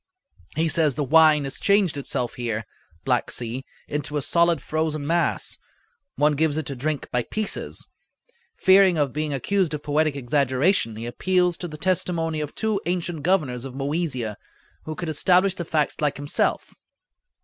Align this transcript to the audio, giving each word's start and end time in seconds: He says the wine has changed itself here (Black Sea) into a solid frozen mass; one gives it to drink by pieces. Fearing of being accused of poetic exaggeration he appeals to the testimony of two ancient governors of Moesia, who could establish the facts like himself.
He 0.55 0.67
says 0.67 0.95
the 0.95 1.03
wine 1.03 1.43
has 1.43 1.59
changed 1.59 1.95
itself 1.95 2.33
here 2.33 2.65
(Black 3.05 3.29
Sea) 3.29 3.63
into 3.87 4.17
a 4.17 4.21
solid 4.23 4.59
frozen 4.59 5.05
mass; 5.05 5.59
one 6.15 6.33
gives 6.33 6.57
it 6.57 6.65
to 6.65 6.75
drink 6.75 7.07
by 7.11 7.21
pieces. 7.21 7.87
Fearing 8.57 8.97
of 8.97 9.13
being 9.13 9.31
accused 9.31 9.75
of 9.75 9.83
poetic 9.83 10.15
exaggeration 10.15 10.95
he 10.95 11.05
appeals 11.05 11.55
to 11.57 11.67
the 11.67 11.77
testimony 11.77 12.41
of 12.41 12.55
two 12.55 12.81
ancient 12.87 13.21
governors 13.21 13.63
of 13.63 13.75
Moesia, 13.75 14.37
who 14.85 14.95
could 14.95 15.07
establish 15.07 15.53
the 15.53 15.65
facts 15.65 16.01
like 16.01 16.17
himself. 16.17 16.73